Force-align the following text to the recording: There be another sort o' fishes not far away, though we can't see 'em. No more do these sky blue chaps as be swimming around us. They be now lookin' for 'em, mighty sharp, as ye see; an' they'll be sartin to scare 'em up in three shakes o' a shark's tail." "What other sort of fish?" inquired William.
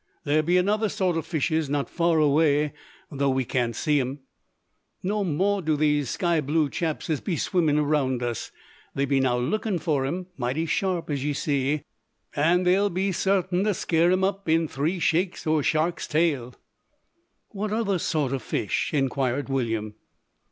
There 0.23 0.41
be 0.41 0.57
another 0.57 0.89
sort 0.89 1.15
o' 1.15 1.21
fishes 1.21 1.69
not 1.69 1.87
far 1.87 2.17
away, 2.17 2.73
though 3.11 3.29
we 3.29 3.45
can't 3.45 3.75
see 3.75 3.99
'em. 4.01 4.21
No 5.03 5.23
more 5.23 5.61
do 5.61 5.77
these 5.77 6.09
sky 6.09 6.41
blue 6.41 6.71
chaps 6.71 7.07
as 7.07 7.21
be 7.21 7.37
swimming 7.37 7.77
around 7.77 8.23
us. 8.23 8.49
They 8.95 9.05
be 9.05 9.19
now 9.19 9.37
lookin' 9.37 9.77
for 9.77 10.07
'em, 10.07 10.25
mighty 10.37 10.65
sharp, 10.65 11.11
as 11.11 11.23
ye 11.23 11.33
see; 11.33 11.83
an' 12.35 12.63
they'll 12.63 12.89
be 12.89 13.11
sartin 13.11 13.63
to 13.65 13.75
scare 13.75 14.09
'em 14.11 14.23
up 14.23 14.49
in 14.49 14.67
three 14.67 14.97
shakes 14.97 15.45
o' 15.45 15.59
a 15.59 15.63
shark's 15.63 16.07
tail." 16.07 16.55
"What 17.49 17.71
other 17.71 17.99
sort 17.99 18.33
of 18.33 18.41
fish?" 18.41 18.89
inquired 18.91 19.49
William. 19.49 19.93